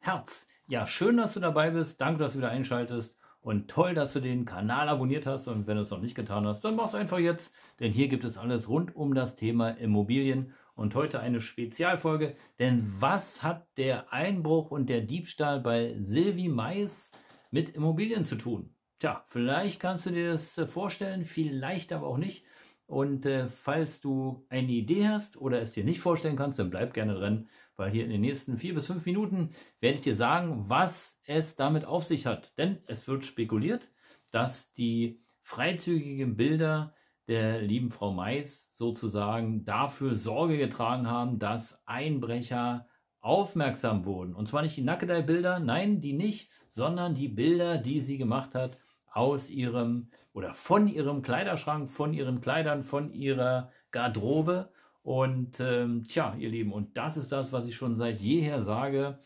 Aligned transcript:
Herz. 0.00 0.48
Ja, 0.66 0.86
schön, 0.86 1.16
dass 1.16 1.34
du 1.34 1.40
dabei 1.40 1.70
bist. 1.70 2.00
Danke, 2.00 2.20
dass 2.20 2.32
du 2.32 2.38
wieder 2.38 2.50
einschaltest. 2.50 3.18
Und 3.40 3.70
toll, 3.70 3.94
dass 3.94 4.12
du 4.12 4.20
den 4.20 4.44
Kanal 4.44 4.88
abonniert 4.88 5.26
hast. 5.26 5.48
Und 5.48 5.66
wenn 5.66 5.76
du 5.76 5.82
es 5.82 5.90
noch 5.90 6.00
nicht 6.00 6.14
getan 6.14 6.46
hast, 6.46 6.64
dann 6.64 6.76
mach 6.76 6.86
es 6.86 6.94
einfach 6.94 7.18
jetzt. 7.18 7.54
Denn 7.80 7.92
hier 7.92 8.08
gibt 8.08 8.24
es 8.24 8.36
alles 8.36 8.68
rund 8.68 8.94
um 8.94 9.14
das 9.14 9.36
Thema 9.36 9.70
Immobilien. 9.70 10.52
Und 10.74 10.94
heute 10.94 11.20
eine 11.20 11.40
Spezialfolge. 11.40 12.36
Denn 12.58 12.92
was 12.98 13.42
hat 13.42 13.66
der 13.76 14.12
Einbruch 14.12 14.70
und 14.70 14.88
der 14.88 15.00
Diebstahl 15.00 15.60
bei 15.60 15.96
Silvi 15.98 16.48
Mais 16.48 17.10
mit 17.50 17.70
Immobilien 17.70 18.24
zu 18.24 18.36
tun? 18.36 18.74
Tja, 18.98 19.24
vielleicht 19.28 19.80
kannst 19.80 20.06
du 20.06 20.10
dir 20.10 20.32
das 20.32 20.60
vorstellen, 20.68 21.24
vielleicht 21.24 21.92
aber 21.92 22.06
auch 22.06 22.18
nicht. 22.18 22.44
Und 22.88 23.26
äh, 23.26 23.48
falls 23.48 24.00
du 24.00 24.46
eine 24.48 24.72
Idee 24.72 25.08
hast 25.08 25.36
oder 25.36 25.60
es 25.60 25.72
dir 25.72 25.84
nicht 25.84 26.00
vorstellen 26.00 26.36
kannst, 26.36 26.58
dann 26.58 26.70
bleib 26.70 26.94
gerne 26.94 27.14
dran, 27.14 27.46
weil 27.76 27.90
hier 27.90 28.02
in 28.02 28.10
den 28.10 28.22
nächsten 28.22 28.56
vier 28.56 28.74
bis 28.74 28.86
fünf 28.86 29.04
Minuten 29.04 29.50
werde 29.78 29.96
ich 29.96 30.02
dir 30.02 30.14
sagen, 30.14 30.64
was 30.68 31.20
es 31.26 31.54
damit 31.54 31.84
auf 31.84 32.04
sich 32.04 32.24
hat. 32.24 32.56
Denn 32.56 32.78
es 32.86 33.06
wird 33.06 33.26
spekuliert, 33.26 33.90
dass 34.30 34.72
die 34.72 35.20
freizügigen 35.42 36.36
Bilder 36.38 36.94
der 37.28 37.60
lieben 37.60 37.90
Frau 37.90 38.10
Mais 38.10 38.74
sozusagen 38.74 39.66
dafür 39.66 40.14
Sorge 40.14 40.56
getragen 40.56 41.06
haben, 41.06 41.38
dass 41.38 41.86
Einbrecher 41.86 42.88
aufmerksam 43.20 44.06
wurden. 44.06 44.34
Und 44.34 44.48
zwar 44.48 44.62
nicht 44.62 44.78
die 44.78 44.82
Nackedei-Bilder, 44.82 45.58
nein, 45.58 46.00
die 46.00 46.14
nicht, 46.14 46.50
sondern 46.68 47.14
die 47.14 47.28
Bilder, 47.28 47.76
die 47.76 48.00
sie 48.00 48.16
gemacht 48.16 48.54
hat 48.54 48.78
aus 49.12 49.50
ihrem 49.50 50.08
oder 50.32 50.54
von 50.54 50.86
ihrem 50.86 51.22
Kleiderschrank, 51.22 51.90
von 51.90 52.12
ihren 52.14 52.40
Kleidern, 52.40 52.84
von 52.84 53.12
ihrer 53.12 53.70
Garderobe. 53.90 54.70
Und 55.02 55.60
ähm, 55.60 56.04
tja, 56.04 56.34
ihr 56.38 56.50
Lieben, 56.50 56.72
und 56.72 56.96
das 56.96 57.16
ist 57.16 57.32
das, 57.32 57.52
was 57.52 57.66
ich 57.66 57.76
schon 57.76 57.96
seit 57.96 58.20
jeher 58.20 58.60
sage. 58.60 59.18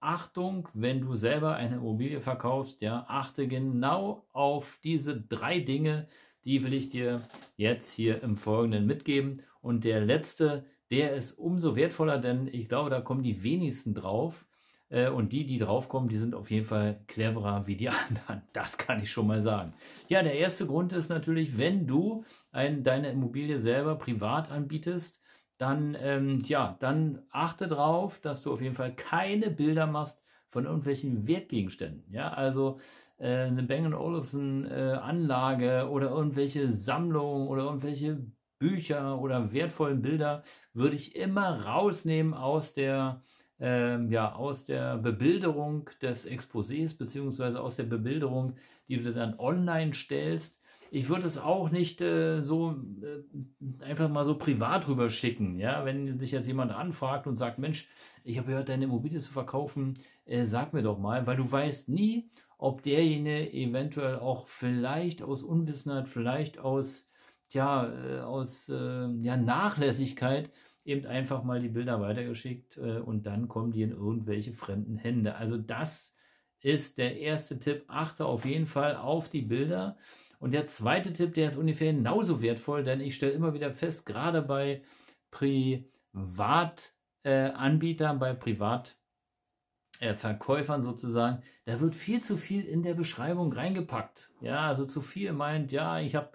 Achtung, 0.00 0.68
wenn 0.74 1.00
du 1.00 1.14
selber 1.14 1.56
eine 1.56 1.76
Immobilie 1.76 2.20
verkaufst, 2.20 2.82
ja, 2.82 3.06
achte 3.08 3.48
genau 3.48 4.26
auf 4.32 4.78
diese 4.84 5.20
drei 5.20 5.60
Dinge, 5.60 6.08
die 6.44 6.62
will 6.62 6.74
ich 6.74 6.90
dir 6.90 7.22
jetzt 7.56 7.92
hier 7.92 8.22
im 8.22 8.36
Folgenden 8.36 8.86
mitgeben. 8.86 9.42
Und 9.62 9.84
der 9.84 10.00
letzte, 10.00 10.66
der 10.90 11.14
ist 11.14 11.32
umso 11.32 11.74
wertvoller, 11.74 12.18
denn 12.18 12.46
ich 12.46 12.68
glaube, 12.68 12.90
da 12.90 13.00
kommen 13.00 13.22
die 13.22 13.42
wenigsten 13.42 13.94
drauf. 13.94 14.46
Äh, 14.90 15.08
und 15.08 15.32
die, 15.32 15.46
die 15.46 15.58
draufkommen, 15.58 16.08
die 16.08 16.18
sind 16.18 16.34
auf 16.34 16.50
jeden 16.50 16.66
Fall 16.66 17.00
cleverer 17.06 17.66
wie 17.66 17.76
die 17.76 17.88
anderen. 18.08 18.42
Das 18.52 18.78
kann 18.78 19.02
ich 19.02 19.10
schon 19.10 19.26
mal 19.26 19.42
sagen. 19.42 19.74
Ja, 20.08 20.22
der 20.22 20.34
erste 20.34 20.66
Grund 20.66 20.92
ist 20.92 21.08
natürlich, 21.08 21.58
wenn 21.58 21.86
du 21.86 22.24
ein, 22.52 22.82
deine 22.82 23.10
Immobilie 23.10 23.58
selber 23.58 23.96
privat 23.96 24.50
anbietest, 24.50 25.20
dann, 25.58 25.96
ähm, 26.00 26.42
ja, 26.44 26.76
dann 26.80 27.22
achte 27.30 27.68
darauf, 27.68 28.20
dass 28.20 28.42
du 28.42 28.52
auf 28.52 28.60
jeden 28.60 28.74
Fall 28.74 28.94
keine 28.94 29.50
Bilder 29.50 29.86
machst 29.86 30.22
von 30.50 30.64
irgendwelchen 30.64 31.26
Wertgegenständen. 31.26 32.12
Ja, 32.12 32.32
also 32.32 32.80
äh, 33.18 33.44
eine 33.44 33.62
Bang 33.62 33.92
Olufsen 33.94 34.70
äh, 34.70 34.98
Anlage 35.00 35.88
oder 35.90 36.10
irgendwelche 36.10 36.72
Sammlungen 36.72 37.48
oder 37.48 37.64
irgendwelche 37.64 38.26
Bücher 38.58 39.20
oder 39.20 39.52
wertvollen 39.52 40.02
Bilder 40.02 40.42
würde 40.72 40.96
ich 40.96 41.16
immer 41.16 41.64
rausnehmen 41.64 42.34
aus 42.34 42.74
der 42.74 43.22
ähm, 43.60 44.10
ja, 44.10 44.34
aus 44.34 44.64
der 44.64 44.98
Bebilderung 44.98 45.88
des 46.02 46.28
Exposés 46.28 46.96
beziehungsweise 46.96 47.60
aus 47.60 47.76
der 47.76 47.84
Bebilderung, 47.84 48.56
die 48.88 49.00
du 49.00 49.12
dann 49.12 49.38
online 49.38 49.94
stellst. 49.94 50.60
Ich 50.90 51.08
würde 51.08 51.26
es 51.26 51.38
auch 51.38 51.70
nicht 51.70 52.00
äh, 52.00 52.40
so 52.40 52.76
äh, 53.02 53.84
einfach 53.84 54.08
mal 54.08 54.24
so 54.24 54.36
privat 54.36 54.86
rüber 54.86 55.10
schicken. 55.10 55.58
Ja? 55.58 55.84
Wenn 55.84 56.18
sich 56.18 56.32
jetzt 56.32 56.46
jemand 56.46 56.72
anfragt 56.72 57.26
und 57.26 57.36
sagt, 57.36 57.58
Mensch, 57.58 57.88
ich 58.22 58.38
habe 58.38 58.48
gehört, 58.48 58.68
deine 58.68 58.84
Immobilie 58.84 59.18
zu 59.18 59.32
verkaufen, 59.32 59.94
äh, 60.24 60.44
sag 60.44 60.72
mir 60.72 60.82
doch 60.82 60.98
mal, 60.98 61.26
weil 61.26 61.36
du 61.36 61.50
weißt 61.50 61.88
nie, 61.88 62.30
ob 62.58 62.82
derjenige 62.82 63.52
eventuell 63.52 64.18
auch 64.18 64.46
vielleicht 64.46 65.22
aus 65.22 65.42
Unwissenheit, 65.42 66.08
vielleicht 66.08 66.58
aus, 66.58 67.10
tja, 67.48 67.92
äh, 67.92 68.20
aus 68.20 68.68
äh, 68.68 69.08
ja, 69.20 69.36
Nachlässigkeit 69.36 70.50
eben 70.84 71.06
einfach 71.06 71.42
mal 71.42 71.60
die 71.60 71.68
Bilder 71.68 72.00
weitergeschickt 72.00 72.76
äh, 72.76 72.98
und 72.98 73.26
dann 73.26 73.48
kommen 73.48 73.72
die 73.72 73.82
in 73.82 73.90
irgendwelche 73.90 74.52
fremden 74.52 74.96
Hände. 74.96 75.34
Also 75.36 75.56
das 75.56 76.14
ist 76.60 76.98
der 76.98 77.18
erste 77.18 77.58
Tipp. 77.58 77.84
Achte 77.88 78.24
auf 78.24 78.44
jeden 78.44 78.66
Fall 78.66 78.96
auf 78.96 79.28
die 79.28 79.42
Bilder. 79.42 79.96
Und 80.40 80.52
der 80.52 80.66
zweite 80.66 81.12
Tipp, 81.12 81.34
der 81.34 81.46
ist 81.46 81.56
ungefähr 81.56 81.92
genauso 81.92 82.42
wertvoll, 82.42 82.84
denn 82.84 83.00
ich 83.00 83.14
stelle 83.14 83.32
immer 83.32 83.54
wieder 83.54 83.72
fest, 83.72 84.06
gerade 84.06 84.42
bei 84.42 84.82
Privatanbietern, 85.30 88.16
äh, 88.16 88.18
bei 88.18 88.34
Privatverkäufern 88.34 90.80
äh, 90.80 90.84
sozusagen, 90.84 91.42
da 91.64 91.80
wird 91.80 91.94
viel 91.94 92.22
zu 92.22 92.36
viel 92.36 92.64
in 92.64 92.82
der 92.82 92.94
Beschreibung 92.94 93.52
reingepackt. 93.52 94.32
Ja, 94.40 94.68
also 94.68 94.84
zu 94.84 95.00
viel 95.00 95.32
meint, 95.32 95.72
ja, 95.72 96.00
ich 96.00 96.14
habe 96.14 96.32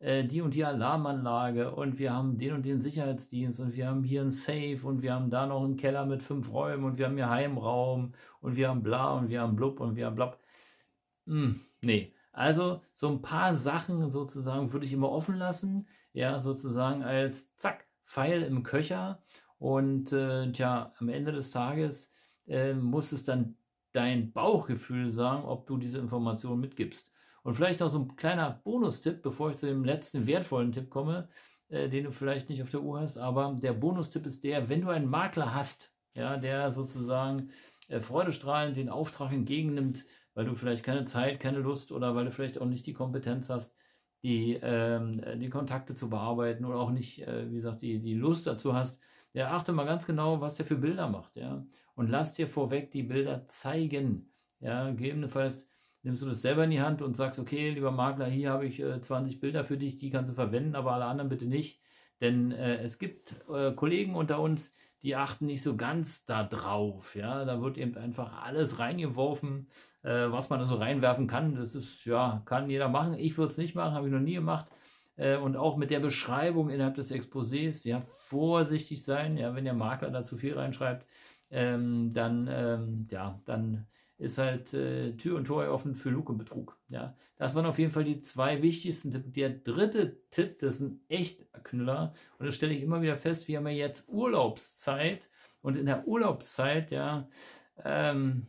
äh, 0.00 0.24
die 0.24 0.40
und 0.40 0.54
die 0.54 0.64
Alarmanlage 0.64 1.72
und 1.74 1.98
wir 1.98 2.12
haben 2.12 2.38
den 2.38 2.54
und 2.54 2.62
den 2.64 2.80
Sicherheitsdienst 2.80 3.60
und 3.60 3.76
wir 3.76 3.86
haben 3.86 4.02
hier 4.02 4.22
ein 4.22 4.30
Safe 4.30 4.80
und 4.82 5.02
wir 5.02 5.14
haben 5.14 5.30
da 5.30 5.46
noch 5.46 5.62
einen 5.62 5.76
Keller 5.76 6.06
mit 6.06 6.22
fünf 6.22 6.50
Räumen 6.50 6.84
und 6.84 6.98
wir 6.98 7.06
haben 7.06 7.16
hier 7.16 7.30
Heimraum 7.30 8.14
und 8.40 8.56
wir 8.56 8.68
haben 8.68 8.82
bla 8.82 9.12
und 9.14 9.28
wir 9.28 9.42
haben 9.42 9.56
blub 9.56 9.80
und 9.80 9.96
wir 9.96 10.06
haben 10.06 10.16
blab. 10.16 10.40
Hm, 11.26 11.60
nee. 11.82 12.14
Also 12.32 12.82
so 12.94 13.08
ein 13.08 13.22
paar 13.22 13.54
Sachen 13.54 14.08
sozusagen 14.08 14.72
würde 14.72 14.86
ich 14.86 14.92
immer 14.92 15.10
offen 15.10 15.36
lassen, 15.36 15.86
ja, 16.12 16.38
sozusagen 16.38 17.02
als 17.02 17.54
zack, 17.56 17.86
Pfeil 18.06 18.42
im 18.42 18.62
Köcher 18.62 19.22
und 19.58 20.12
äh, 20.12 20.50
tja, 20.52 20.92
am 20.98 21.08
Ende 21.08 21.32
des 21.32 21.50
Tages 21.50 22.12
äh, 22.46 22.72
muss 22.74 23.12
es 23.12 23.24
dann 23.24 23.56
dein 23.92 24.32
Bauchgefühl 24.32 25.10
sagen, 25.10 25.44
ob 25.44 25.66
du 25.66 25.76
diese 25.76 25.98
Information 25.98 26.60
mitgibst. 26.60 27.12
Und 27.42 27.54
vielleicht 27.54 27.80
noch 27.80 27.88
so 27.88 28.00
ein 28.00 28.16
kleiner 28.16 28.60
Bonustipp, 28.64 29.22
bevor 29.22 29.50
ich 29.50 29.58
zu 29.58 29.66
dem 29.66 29.84
letzten 29.84 30.26
wertvollen 30.26 30.72
Tipp 30.72 30.90
komme, 30.90 31.28
äh, 31.68 31.88
den 31.88 32.04
du 32.04 32.12
vielleicht 32.12 32.48
nicht 32.48 32.62
auf 32.62 32.70
der 32.70 32.82
Uhr 32.82 33.00
hast. 33.00 33.18
Aber 33.18 33.58
der 33.60 33.72
Bonustipp 33.72 34.26
ist 34.26 34.44
der, 34.44 34.68
wenn 34.68 34.82
du 34.82 34.88
einen 34.88 35.08
Makler 35.08 35.54
hast, 35.54 35.92
ja, 36.14 36.36
der 36.36 36.72
sozusagen 36.72 37.50
äh, 37.88 38.00
freudestrahlend 38.00 38.76
den 38.76 38.88
Auftrag 38.88 39.32
entgegennimmt, 39.32 40.04
weil 40.34 40.44
du 40.44 40.54
vielleicht 40.54 40.84
keine 40.84 41.04
Zeit, 41.04 41.40
keine 41.40 41.58
Lust 41.58 41.92
oder 41.92 42.14
weil 42.14 42.26
du 42.26 42.32
vielleicht 42.32 42.60
auch 42.60 42.66
nicht 42.66 42.86
die 42.86 42.92
Kompetenz 42.92 43.48
hast, 43.50 43.74
die, 44.22 44.58
ähm, 44.62 45.22
die 45.40 45.48
Kontakte 45.48 45.94
zu 45.94 46.10
bearbeiten 46.10 46.64
oder 46.64 46.78
auch 46.78 46.90
nicht, 46.90 47.22
äh, 47.22 47.50
wie 47.50 47.54
gesagt, 47.54 47.82
die, 47.82 48.00
die 48.00 48.14
Lust 48.14 48.46
dazu 48.46 48.74
hast, 48.74 49.02
der 49.34 49.52
achte 49.52 49.72
mal 49.72 49.86
ganz 49.86 50.06
genau, 50.06 50.40
was 50.40 50.56
der 50.56 50.66
für 50.66 50.76
Bilder 50.76 51.08
macht, 51.08 51.36
ja. 51.36 51.64
Und 51.94 52.08
lass 52.08 52.34
dir 52.34 52.48
vorweg 52.48 52.90
die 52.90 53.02
Bilder 53.02 53.46
zeigen. 53.48 54.32
Ja, 54.60 54.90
gegebenenfalls 54.90 55.70
nimmst 56.02 56.22
du 56.22 56.26
das 56.26 56.42
selber 56.42 56.64
in 56.64 56.70
die 56.70 56.80
Hand 56.80 57.02
und 57.02 57.16
sagst, 57.16 57.38
okay, 57.38 57.70
lieber 57.70 57.90
Makler, 57.90 58.26
hier 58.26 58.50
habe 58.50 58.66
ich 58.66 58.80
äh, 58.80 58.98
20 59.00 59.40
Bilder 59.40 59.64
für 59.64 59.76
dich, 59.76 59.98
die 59.98 60.10
kannst 60.10 60.30
du 60.30 60.34
verwenden, 60.34 60.74
aber 60.74 60.92
alle 60.92 61.04
anderen 61.04 61.28
bitte 61.28 61.46
nicht. 61.46 61.80
Denn 62.20 62.52
äh, 62.52 62.82
es 62.82 62.98
gibt 62.98 63.34
äh, 63.52 63.72
Kollegen 63.72 64.14
unter 64.14 64.40
uns, 64.40 64.74
die 65.02 65.16
achten 65.16 65.46
nicht 65.46 65.62
so 65.62 65.76
ganz 65.76 66.24
da 66.24 66.44
drauf. 66.44 67.16
Ja, 67.16 67.44
da 67.44 67.62
wird 67.62 67.78
eben 67.78 67.96
einfach 67.96 68.42
alles 68.42 68.78
reingeworfen, 68.78 69.68
äh, 70.02 70.30
was 70.30 70.50
man 70.50 70.64
so 70.66 70.76
reinwerfen 70.76 71.26
kann. 71.26 71.54
Das 71.54 71.74
ist, 71.74 72.04
ja, 72.04 72.42
kann 72.44 72.68
jeder 72.68 72.88
machen. 72.88 73.14
Ich 73.14 73.38
würde 73.38 73.50
es 73.50 73.58
nicht 73.58 73.74
machen, 73.74 73.94
habe 73.94 74.08
ich 74.08 74.12
noch 74.12 74.20
nie 74.20 74.34
gemacht. 74.34 74.70
Äh, 75.16 75.36
und 75.36 75.56
auch 75.56 75.76
mit 75.76 75.90
der 75.90 76.00
Beschreibung 76.00 76.70
innerhalb 76.70 76.96
des 76.96 77.10
Exposés, 77.12 77.88
ja, 77.88 78.00
vorsichtig 78.02 79.02
sein. 79.04 79.36
Ja, 79.36 79.54
wenn 79.54 79.64
der 79.64 79.74
Makler 79.74 80.10
da 80.10 80.22
zu 80.22 80.36
viel 80.36 80.54
reinschreibt, 80.54 81.06
ähm, 81.50 82.12
dann, 82.12 82.48
ähm, 82.50 83.08
ja, 83.10 83.40
dann 83.46 83.86
ist 84.20 84.36
halt 84.36 84.74
äh, 84.74 85.16
Tür 85.16 85.36
und 85.36 85.46
Tor 85.46 85.66
offen 85.68 85.94
für 85.94 86.10
Lug 86.10 86.28
und 86.28 86.36
Betrug. 86.36 86.78
Ja, 86.88 87.16
das 87.38 87.54
waren 87.54 87.64
auf 87.64 87.78
jeden 87.78 87.90
Fall 87.90 88.04
die 88.04 88.20
zwei 88.20 88.60
wichtigsten 88.60 89.10
Tipps. 89.10 89.32
Der 89.32 89.48
dritte 89.50 90.20
Tipp, 90.28 90.58
das 90.58 90.74
ist 90.74 90.80
ein 90.82 91.00
echt 91.08 91.46
Knüller 91.64 92.12
und 92.38 92.46
das 92.46 92.54
stelle 92.54 92.74
ich 92.74 92.82
immer 92.82 93.00
wieder 93.00 93.16
fest. 93.16 93.48
Wir 93.48 93.56
haben 93.56 93.66
ja 93.66 93.72
jetzt 93.72 94.10
Urlaubszeit 94.10 95.30
und 95.62 95.76
in 95.76 95.86
der 95.86 96.06
Urlaubszeit, 96.06 96.90
ja, 96.90 97.30
ähm, 97.82 98.46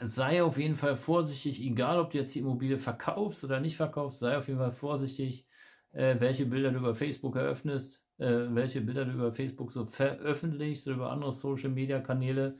sei 0.00 0.44
auf 0.44 0.58
jeden 0.58 0.76
Fall 0.76 0.96
vorsichtig, 0.96 1.60
egal 1.60 1.98
ob 1.98 2.12
du 2.12 2.18
jetzt 2.18 2.34
die 2.36 2.38
Immobilie 2.38 2.78
verkaufst 2.78 3.42
oder 3.42 3.58
nicht 3.58 3.76
verkaufst, 3.76 4.20
sei 4.20 4.38
auf 4.38 4.46
jeden 4.46 4.60
Fall 4.60 4.72
vorsichtig, 4.72 5.48
äh, 5.90 6.20
welche 6.20 6.46
Bilder 6.46 6.70
du 6.70 6.78
über 6.78 6.94
Facebook 6.94 7.34
eröffnest, 7.34 8.06
äh, 8.18 8.46
welche 8.50 8.80
Bilder 8.80 9.06
du 9.06 9.12
über 9.12 9.32
Facebook 9.32 9.72
so 9.72 9.86
veröffentlichst 9.86 10.86
oder 10.86 10.96
über 10.96 11.10
andere 11.10 11.32
Social 11.32 11.70
Media 11.70 11.98
Kanäle 11.98 12.58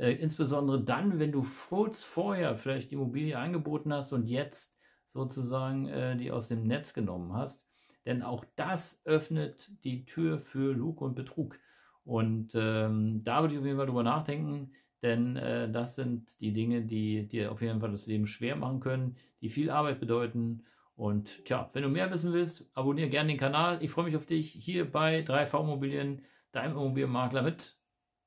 Äh, 0.00 0.12
insbesondere 0.12 0.82
dann, 0.82 1.18
wenn 1.18 1.30
du 1.30 1.46
kurz 1.68 2.02
vorher 2.02 2.56
vielleicht 2.56 2.90
die 2.90 2.94
Immobilie 2.94 3.38
angeboten 3.38 3.92
hast 3.92 4.12
und 4.12 4.26
jetzt 4.26 4.74
sozusagen 5.06 5.88
äh, 5.88 6.16
die 6.16 6.30
aus 6.30 6.48
dem 6.48 6.66
Netz 6.66 6.94
genommen 6.94 7.34
hast. 7.34 7.68
Denn 8.06 8.22
auch 8.22 8.46
das 8.56 9.02
öffnet 9.04 9.70
die 9.84 10.06
Tür 10.06 10.38
für 10.38 10.72
Lug 10.72 11.02
und 11.02 11.14
Betrug. 11.14 11.58
Und 12.04 12.54
ähm, 12.54 13.22
da 13.24 13.42
würde 13.42 13.54
ich 13.54 13.60
auf 13.60 13.66
jeden 13.66 13.76
Fall 13.76 13.86
drüber 13.86 14.02
nachdenken, 14.02 14.72
denn 15.02 15.36
äh, 15.36 15.70
das 15.70 15.96
sind 15.96 16.40
die 16.40 16.54
Dinge, 16.54 16.80
die 16.80 17.28
dir 17.28 17.52
auf 17.52 17.60
jeden 17.60 17.80
Fall 17.80 17.90
das 17.90 18.06
Leben 18.06 18.26
schwer 18.26 18.56
machen 18.56 18.80
können, 18.80 19.16
die 19.42 19.50
viel 19.50 19.70
Arbeit 19.70 20.00
bedeuten. 20.00 20.64
Und 20.96 21.44
tja, 21.44 21.68
wenn 21.74 21.82
du 21.82 21.90
mehr 21.90 22.10
wissen 22.10 22.32
willst, 22.32 22.70
abonniere 22.74 23.10
gerne 23.10 23.28
den 23.28 23.38
Kanal. 23.38 23.82
Ich 23.82 23.90
freue 23.90 24.06
mich 24.06 24.16
auf 24.16 24.24
dich 24.24 24.50
hier 24.50 24.90
bei 24.90 25.20
3V 25.20 25.60
Immobilien, 25.60 26.22
deinem 26.52 26.72
Immobilienmakler 26.72 27.42
mit 27.42 27.76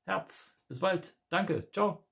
Herz. 0.04 0.60
Bis 0.68 0.78
bald. 0.78 1.23
Danke. 1.34 1.68
Ciao. 1.72 2.06